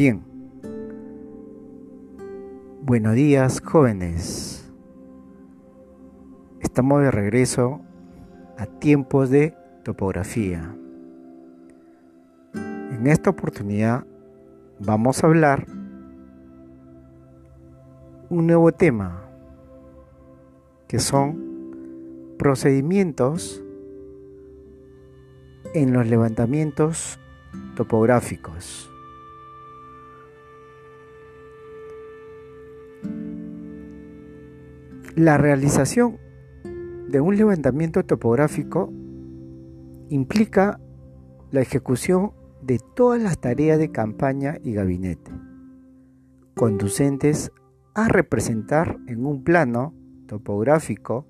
[0.00, 0.22] Bien.
[2.80, 4.72] Buenos días, jóvenes.
[6.60, 7.82] Estamos de regreso
[8.56, 10.74] a tiempos de topografía.
[12.54, 14.06] En esta oportunidad
[14.78, 15.66] vamos a hablar
[18.30, 19.28] un nuevo tema
[20.88, 23.62] que son procedimientos
[25.74, 27.20] en los levantamientos
[27.76, 28.89] topográficos.
[35.20, 36.16] La realización
[37.10, 38.90] de un levantamiento topográfico
[40.08, 40.80] implica
[41.50, 45.30] la ejecución de todas las tareas de campaña y gabinete,
[46.54, 47.52] conducentes
[47.92, 49.92] a representar en un plano
[50.26, 51.26] topográfico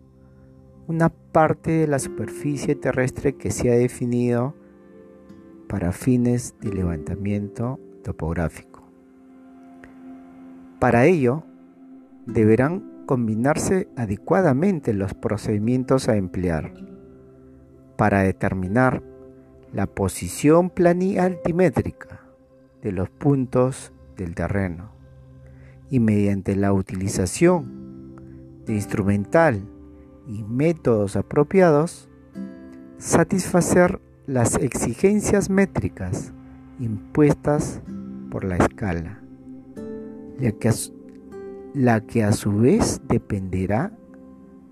[0.87, 4.55] una parte de la superficie terrestre que se ha definido
[5.69, 8.85] para fines de levantamiento topográfico.
[10.79, 11.43] Para ello,
[12.25, 16.73] deberán combinarse adecuadamente los procedimientos a emplear.
[17.97, 19.03] Para determinar
[19.73, 22.21] la posición planialtimétrica
[22.83, 24.93] de los puntos del terreno
[25.91, 29.61] y mediante la utilización de instrumental
[30.29, 32.09] y métodos apropiados,
[32.97, 36.33] satisfacer las exigencias métricas
[36.79, 37.83] impuestas
[38.31, 39.21] por la escala,
[40.39, 40.71] la que,
[41.75, 43.93] la que a su vez dependerá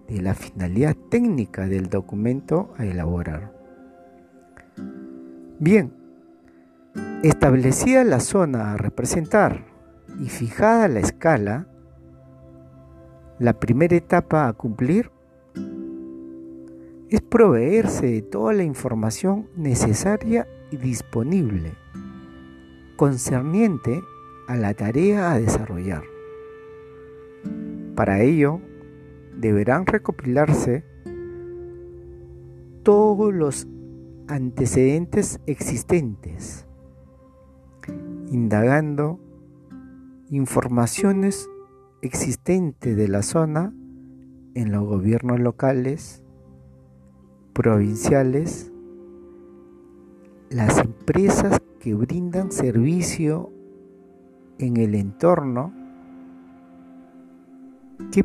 [0.08, 3.52] de la finalidad técnica del documento a elaborar.
[5.60, 5.92] Bien,
[7.22, 9.66] establecida la zona a representar
[10.20, 11.66] y fijada la escala,
[13.38, 15.10] la primera etapa a cumplir
[17.10, 21.72] es proveerse de toda la información necesaria y disponible
[22.96, 24.02] concerniente
[24.48, 26.02] a la tarea a desarrollar.
[27.98, 28.60] Para ello,
[29.36, 30.84] deberán recopilarse
[32.84, 33.66] todos los
[34.28, 36.64] antecedentes existentes,
[38.30, 39.18] indagando
[40.30, 41.50] informaciones
[42.00, 43.74] existentes de la zona
[44.54, 46.22] en los gobiernos locales,
[47.52, 48.70] provinciales,
[50.50, 53.50] las empresas que brindan servicio
[54.60, 55.87] en el entorno
[58.12, 58.24] que,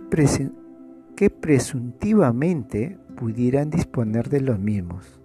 [1.15, 5.19] que presuntivamente pudieran disponer de los mismos.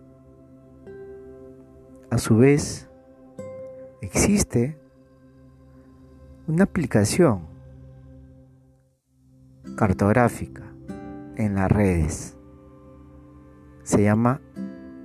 [2.10, 2.88] A su vez,
[4.00, 4.78] existe
[6.46, 7.42] una aplicación
[9.76, 10.64] cartográfica
[11.36, 12.38] en las redes
[13.88, 14.42] se llama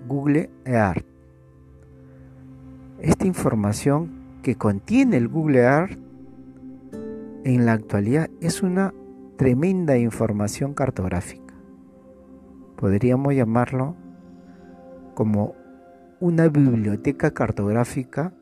[0.10, 1.06] Google Earth.
[3.00, 4.12] Esta información
[4.42, 5.98] que contiene el Google Earth
[7.46, 8.94] en la actualidad es una
[9.44, 11.54] tremenda información cartográfica.
[12.78, 13.98] Podríamos llamarlo
[15.16, 15.54] como
[16.22, 18.34] una biblioteca cartográfica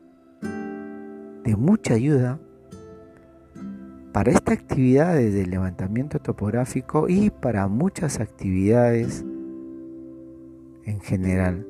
[1.42, 2.38] de mucha ayuda
[4.12, 9.24] para esta actividad de levantamiento topográfico y para muchas actividades
[10.84, 11.66] en general,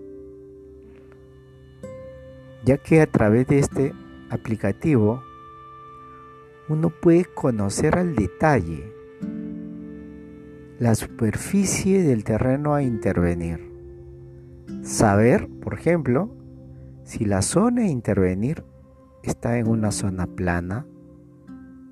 [2.66, 3.94] ya que a través de este
[4.28, 5.22] aplicativo
[6.68, 9.00] uno puede conocer al detalle
[10.78, 13.72] la superficie del terreno a intervenir.
[14.82, 16.34] Saber, por ejemplo,
[17.04, 18.64] si la zona a intervenir
[19.22, 20.86] está en una zona plana,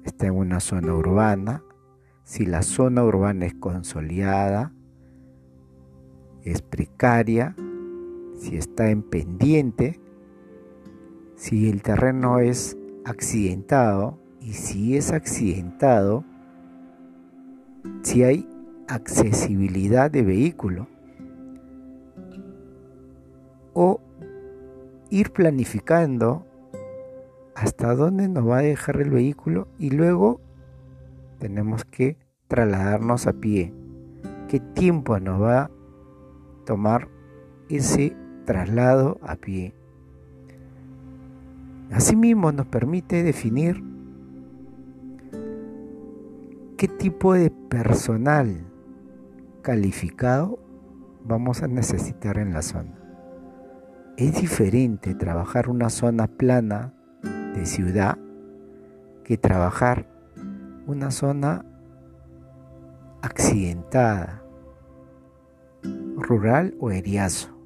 [0.05, 1.63] está en una zona urbana,
[2.25, 4.73] si la zona urbana es consolidada,
[6.43, 7.55] es precaria,
[8.37, 10.01] si está en pendiente,
[11.37, 16.25] si el terreno es accidentado y si es accidentado,
[18.03, 18.49] si hay
[18.95, 20.87] accesibilidad de vehículo
[23.73, 24.01] o
[25.11, 26.47] ir planificando
[27.55, 30.41] hasta dónde nos va a dejar el vehículo y luego
[31.39, 32.17] tenemos que
[32.49, 33.73] trasladarnos a pie.
[34.49, 35.71] ¿Qué tiempo nos va a
[36.65, 37.09] tomar
[37.69, 39.75] ese traslado a pie.
[41.93, 43.83] Asimismo nos permite definir
[46.77, 48.70] qué tipo de personal
[49.63, 50.59] calificado
[51.25, 52.99] vamos a necesitar en la zona.
[54.17, 56.95] Es diferente trabajar una zona plana
[57.55, 58.19] de ciudad
[59.25, 60.07] que trabajar
[60.87, 61.65] una zona
[63.23, 64.43] accidentada
[66.17, 67.57] rural o eriazo,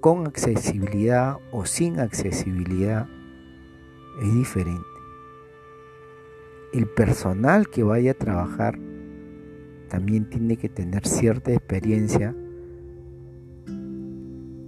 [0.00, 3.06] con accesibilidad o sin accesibilidad
[4.22, 4.84] es diferente.
[6.72, 8.78] El personal que vaya a trabajar
[9.88, 12.34] también tiene que tener cierta experiencia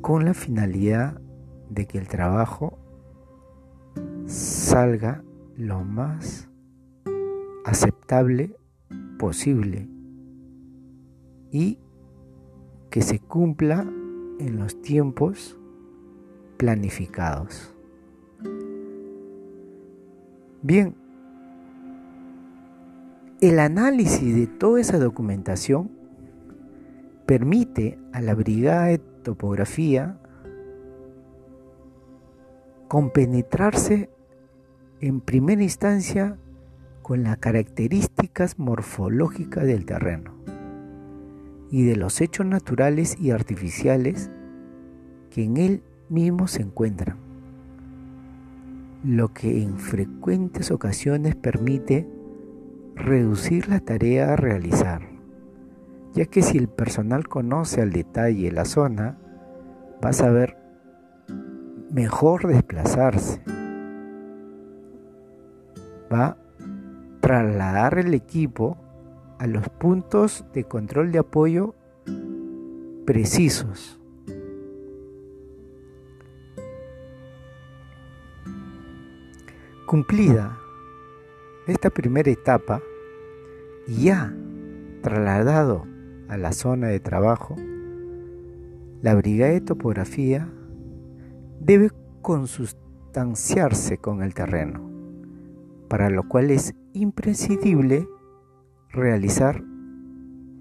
[0.00, 1.20] con la finalidad
[1.68, 2.78] de que el trabajo
[4.26, 5.22] salga
[5.56, 6.48] lo más
[7.64, 8.56] aceptable
[9.18, 9.88] posible
[11.50, 11.78] y
[12.90, 13.82] que se cumpla
[14.38, 15.58] en los tiempos
[16.56, 17.74] planificados.
[20.62, 20.94] Bien,
[23.40, 25.90] el análisis de toda esa documentación
[27.24, 30.18] permite a la brigada de topografía
[32.88, 34.10] compenetrarse
[35.00, 36.36] en primera instancia
[37.00, 40.34] con las características morfológicas del terreno
[41.70, 44.30] y de los hechos naturales y artificiales
[45.30, 47.16] que en él mismo se encuentran,
[49.02, 52.19] lo que en frecuentes ocasiones permite
[53.00, 55.02] reducir la tarea a realizar,
[56.12, 59.18] ya que si el personal conoce al detalle la zona,
[60.04, 60.56] va a saber
[61.90, 63.42] mejor desplazarse,
[66.12, 66.36] va a
[67.20, 68.76] trasladar el equipo
[69.38, 71.74] a los puntos de control de apoyo
[73.06, 73.98] precisos.
[79.86, 80.56] Cumplida
[81.66, 82.80] esta primera etapa
[83.88, 84.34] ya
[85.02, 85.86] trasladado
[86.28, 87.56] a la zona de trabajo,
[89.02, 90.48] la brigada de topografía
[91.60, 91.90] debe
[92.22, 94.90] consustanciarse con el terreno,
[95.88, 98.06] para lo cual es imprescindible
[98.90, 99.62] realizar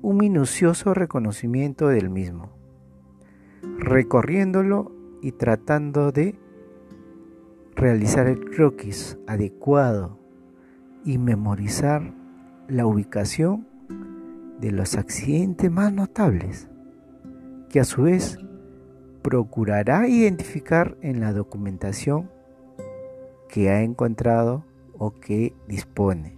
[0.01, 2.51] un minucioso reconocimiento del mismo,
[3.77, 6.39] recorriéndolo y tratando de
[7.75, 10.19] realizar el croquis adecuado
[11.03, 12.13] y memorizar
[12.69, 13.67] la ubicación
[14.59, 16.69] de los accidentes más notables,
[17.69, 18.37] que a su vez
[19.23, 22.29] procurará identificar en la documentación
[23.47, 24.65] que ha encontrado
[24.97, 26.37] o que dispone.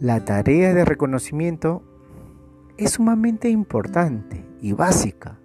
[0.00, 1.82] La tarea de reconocimiento
[2.76, 5.38] es sumamente importante y básica.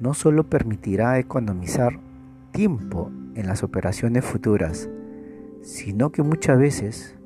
[0.00, 1.98] No solo permitirá economizar
[2.52, 4.88] tiempo en las operaciones futuras,
[5.62, 7.16] sino que muchas veces,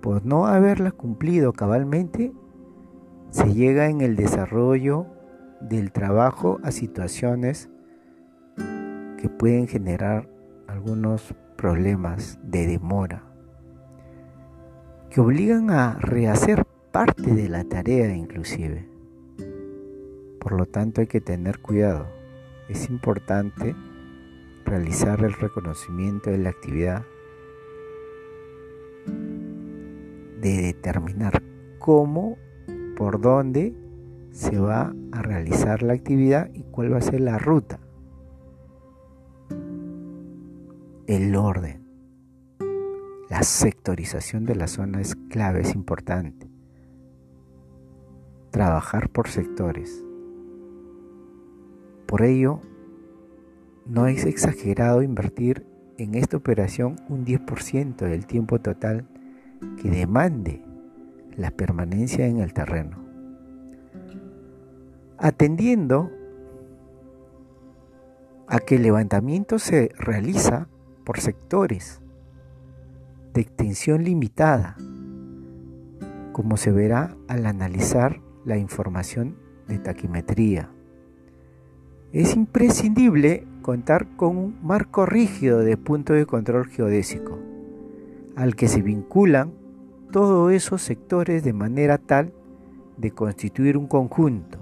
[0.00, 2.32] por no haberla cumplido cabalmente,
[3.30, 5.06] se llega en el desarrollo
[5.60, 7.68] del trabajo a situaciones
[8.56, 10.28] que pueden generar
[10.66, 13.28] algunos problemas de demora
[15.10, 18.88] que obligan a rehacer parte de la tarea inclusive.
[20.40, 22.06] Por lo tanto hay que tener cuidado.
[22.68, 23.74] Es importante
[24.64, 27.04] realizar el reconocimiento de la actividad,
[30.40, 31.42] de determinar
[31.78, 32.36] cómo,
[32.96, 33.74] por dónde
[34.30, 37.80] se va a realizar la actividad y cuál va a ser la ruta.
[41.06, 41.86] El orden.
[43.30, 46.48] La sectorización de la zona es clave, es importante.
[48.50, 50.04] Trabajar por sectores.
[52.06, 52.60] Por ello,
[53.86, 55.66] no es exagerado invertir
[55.98, 59.06] en esta operación un 10% del tiempo total
[59.80, 60.62] que demande
[61.36, 62.98] la permanencia en el terreno.
[65.18, 66.10] Atendiendo
[68.46, 70.68] a que el levantamiento se realiza
[71.04, 72.00] por sectores
[73.34, 74.76] de extensión limitada,
[76.32, 79.36] como se verá al analizar la información
[79.68, 80.70] de taquimetría.
[82.12, 87.38] Es imprescindible contar con un marco rígido de punto de control geodésico,
[88.38, 89.52] al que se vinculan
[90.12, 92.32] todos esos sectores de manera tal
[92.96, 94.58] de constituir un conjunto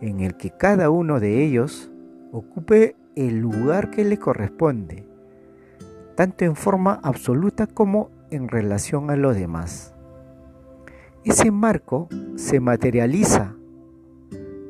[0.00, 1.92] en el que cada uno de ellos
[2.32, 5.06] ocupe el lugar que le corresponde
[6.14, 9.94] tanto en forma absoluta como en relación a los demás.
[11.24, 13.54] Ese marco se materializa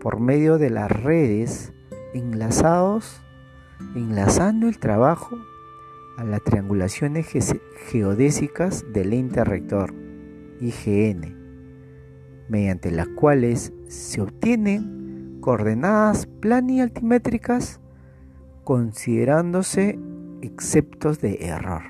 [0.00, 1.72] por medio de las redes
[2.14, 3.22] enlazados,
[3.94, 5.38] enlazando el trabajo
[6.18, 7.28] a las triangulaciones
[7.87, 9.94] geodésicas del ente rector,
[10.60, 11.37] IGN,
[12.48, 17.80] mediante las cuales se obtienen coordenadas plan y altimétricas
[18.64, 19.96] considerándose
[20.42, 21.82] exceptos de error.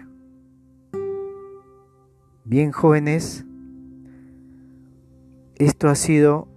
[2.44, 3.46] Bien jóvenes,
[5.54, 6.48] esto ha sido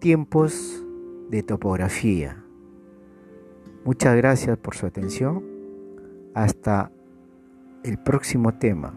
[0.00, 0.84] tiempos
[1.30, 2.44] de topografía.
[3.84, 5.47] Muchas gracias por su atención.
[6.34, 6.90] Hasta
[7.82, 8.94] el próximo tema.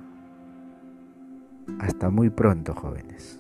[1.80, 3.40] Hasta muy pronto, jóvenes.